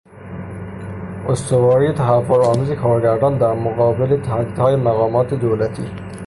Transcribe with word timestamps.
استواری 1.29 1.93
تهورآمیز 1.93 2.71
کارگران 2.71 3.37
در 3.37 3.53
مقابل 3.53 4.21
تهدیدهای 4.21 4.75
مقامات 4.75 5.33
دولتی 5.33 5.85